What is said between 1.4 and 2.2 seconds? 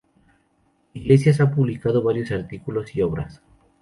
ha publicado